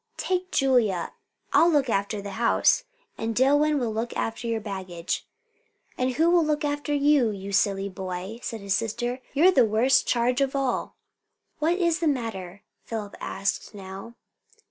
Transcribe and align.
"Take 0.17 0.51
Julia. 0.51 1.13
I'll 1.53 1.69
look 1.69 1.87
after 1.87 2.23
the 2.23 2.31
house, 2.31 2.85
and 3.19 3.35
Dillwyn 3.35 3.77
will 3.77 3.93
look 3.93 4.15
after 4.17 4.47
your 4.47 4.59
baggage." 4.59 5.27
"And 5.95 6.13
who 6.13 6.27
will 6.31 6.43
look 6.43 6.65
after 6.65 6.91
you, 6.91 7.29
you 7.29 7.51
silly 7.51 7.87
boy?" 7.87 8.39
said 8.41 8.61
his 8.61 8.73
sister. 8.73 9.21
"You're 9.35 9.51
the 9.51 9.63
worst 9.63 10.07
charge 10.07 10.41
of 10.41 10.55
all." 10.55 10.95
"What 11.59 11.77
is 11.77 11.99
the 11.99 12.07
matter?" 12.07 12.63
Philip 12.83 13.15
asked 13.21 13.75
now. 13.75 14.15